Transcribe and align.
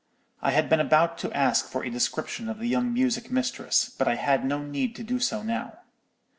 "I 0.41 0.49
had 0.49 0.67
been 0.67 0.79
about 0.79 1.19
to 1.19 1.31
ask 1.31 1.67
for 1.67 1.83
a 1.83 1.91
description 1.91 2.49
of 2.49 2.57
the 2.57 2.65
young 2.67 2.91
music 2.91 3.29
mistress, 3.29 3.93
but 3.99 4.07
I 4.07 4.15
had 4.15 4.43
no 4.43 4.63
need 4.65 4.95
to 4.95 5.03
do 5.03 5.19
so 5.19 5.43
now. 5.43 5.77